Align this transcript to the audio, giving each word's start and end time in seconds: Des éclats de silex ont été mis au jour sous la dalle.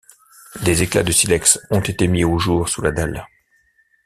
Des 0.63 0.81
éclats 0.81 1.03
de 1.03 1.11
silex 1.11 1.59
ont 1.69 1.79
été 1.79 2.07
mis 2.07 2.23
au 2.23 2.39
jour 2.39 2.67
sous 2.67 2.81
la 2.81 2.89
dalle. 2.89 3.27